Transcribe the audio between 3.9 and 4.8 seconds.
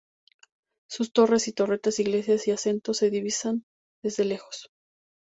desde lejos.